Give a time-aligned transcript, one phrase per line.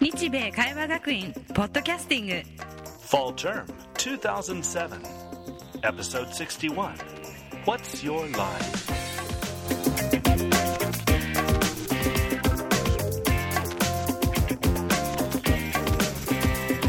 [0.00, 2.42] 日米会話学院ポッドキャスティング
[3.06, 5.00] Fall Term 2007,
[5.82, 6.94] Episode 61.
[7.64, 8.86] What's Your Line?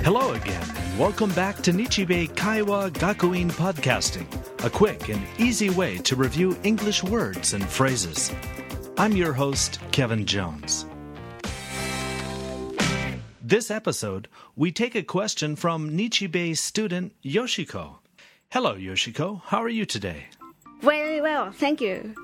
[0.04, 4.26] Hello again, and welcome back to Nichibei Kaiwa Gakuin Podcasting,
[4.64, 8.32] a quick and easy way to review English words and phrases.
[8.98, 10.86] I'm your host, Kevin Jones.
[13.53, 17.99] This episode, we take a question from Nichibei student Yoshiko.
[18.51, 19.43] Hello, Yoshiko.
[19.45, 20.29] How are you today?
[20.81, 22.15] Very well, thank you.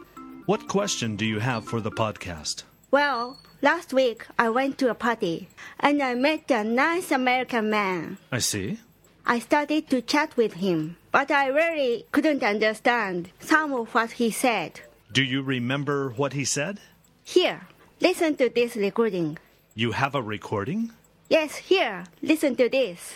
[0.47, 2.63] What question do you have for the podcast?
[2.91, 8.17] Well, last week I went to a party and I met a nice American man.
[8.33, 8.79] I see.
[9.27, 14.31] I started to chat with him, but I really couldn't understand some of what he
[14.31, 14.81] said.
[15.13, 16.81] Do you remember what he said?
[17.23, 17.69] Here,
[18.01, 19.37] listen to this recording.
[19.75, 20.93] You have a recording?
[21.29, 23.15] Yes, here, listen to this.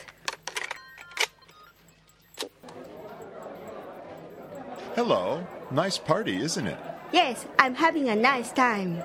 [4.94, 5.46] Hello.
[5.70, 6.78] Nice party, isn't it?
[7.12, 9.02] Yes, I'm having a nice time.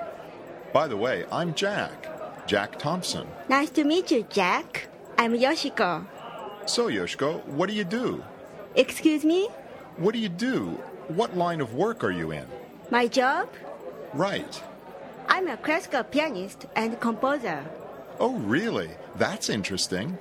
[0.74, 2.46] By the way, I'm Jack.
[2.46, 3.26] Jack Thompson.
[3.48, 4.88] Nice to meet you, Jack.
[5.16, 6.04] I'm Yoshiko.
[6.66, 8.22] So, Yoshiko, what do you do?
[8.74, 9.48] Excuse me?
[9.96, 10.78] What do you do?
[11.08, 12.44] What line of work are you in?
[12.90, 13.48] My job?
[14.12, 14.62] Right.
[15.26, 17.64] I'm a classical pianist and composer.
[18.20, 18.90] Oh, really?
[19.16, 20.18] That's interesting.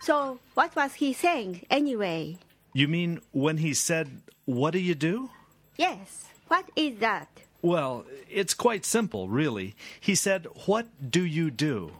[0.00, 2.38] So, what was he saying anyway?
[2.72, 5.30] You mean when he said, What do you do?
[5.76, 7.28] Yes, what is that?
[7.60, 9.74] Well, it's quite simple, really.
[10.00, 11.92] He said, What do you do?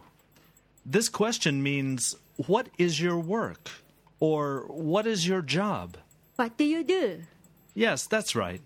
[0.85, 2.15] This question means,
[2.47, 3.69] What is your work?
[4.19, 5.97] Or what is your job?
[6.37, 7.21] What do you do?
[7.75, 8.61] Yes, that's right.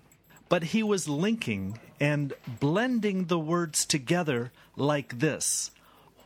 [0.47, 5.71] But he was linking and blending the words together like this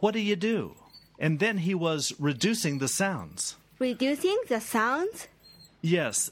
[0.06, 0.76] What do you do?
[1.18, 3.56] And then he was reducing the sounds.
[3.80, 5.28] Reducing the sounds?
[5.82, 6.30] Yes,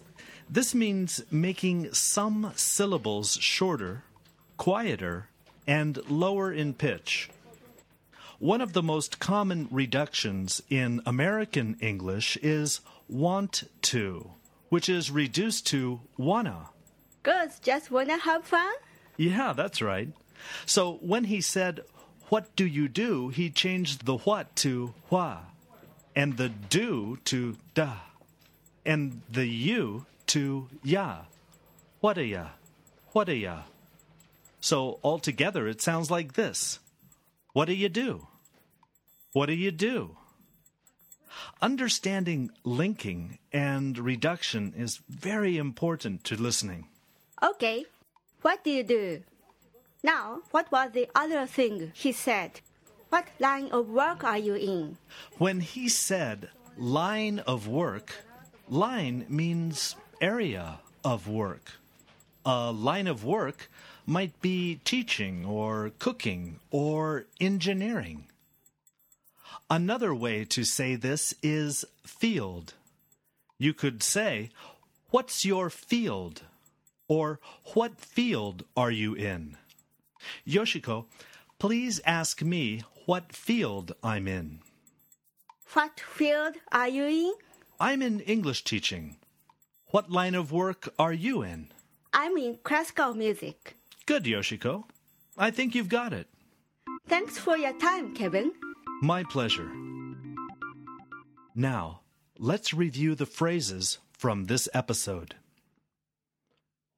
[0.47, 4.03] this means making some syllables shorter,
[4.57, 5.29] quieter,
[5.65, 7.31] and lower in pitch.
[8.37, 12.79] One of the most common reductions in American English is
[13.09, 13.63] want
[13.93, 14.33] to,
[14.69, 16.69] which is reduced to wanna.
[17.23, 18.75] Girls just wanna have fun?
[19.17, 20.09] Yeah, that's right.
[20.67, 21.81] So when he said,
[22.33, 23.29] What do you do?
[23.29, 25.41] he changed the what to hua,
[26.15, 27.97] and the do to da,
[28.83, 31.25] and the you to ya.
[31.99, 32.47] What a ya?
[33.11, 33.57] What a ya?
[34.61, 36.79] So altogether it sounds like this
[37.53, 38.25] What do you do?
[39.33, 40.17] What do you do?
[41.61, 46.87] Understanding linking and reduction is very important to listening.
[47.43, 47.85] Okay,
[48.41, 49.21] what do you do?
[50.03, 52.59] Now, what was the other thing he said?
[53.09, 54.97] What line of work are you in?
[55.37, 58.25] When he said line of work,
[58.69, 61.73] line means area of work.
[62.45, 63.69] A line of work
[64.05, 68.25] might be teaching or cooking or engineering.
[69.69, 72.73] Another way to say this is field.
[73.57, 74.49] You could say,
[75.11, 76.41] What's your field?
[77.07, 77.39] Or
[77.73, 79.57] What field are you in?
[80.47, 81.05] Yoshiko,
[81.59, 84.59] please ask me what field I'm in.
[85.73, 87.33] What field are you in?
[87.79, 89.17] I'm in English teaching.
[89.87, 91.69] What line of work are you in?
[92.13, 93.75] I'm in classical music.
[94.05, 94.85] Good, Yoshiko.
[95.37, 96.27] I think you've got it.
[97.07, 98.51] Thanks for your time, Kevin.
[99.01, 99.71] My pleasure.
[101.55, 102.01] Now,
[102.37, 105.35] let's review the phrases from this episode.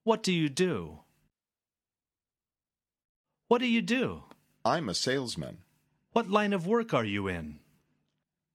[0.04, 1.00] What do you do?
[3.48, 4.24] What do you do?
[4.66, 5.60] I'm a salesman.
[6.14, 7.60] What line of work are you in?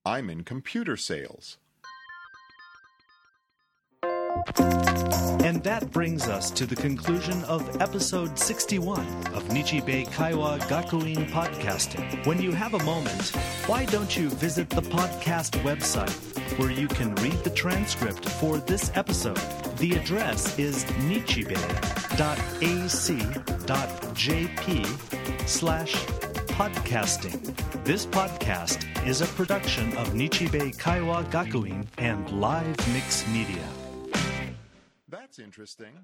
[0.04, 1.58] I'm in computer sales.
[5.44, 12.26] And that brings us to the conclusion of episode 61 of Nichibei Kaiwa Gakuin Podcasting.
[12.26, 13.28] When you have a moment,
[13.66, 18.90] why don't you visit the podcast website where you can read the transcript for this
[18.96, 19.69] episode?
[19.80, 21.88] The address is nichibei.ac.jp
[25.48, 25.94] slash
[26.48, 27.82] podcasting.
[27.82, 33.64] This podcast is a production of Nichibei Kaiwa Gakuin and Live Mix Media.
[35.08, 35.94] That's interesting.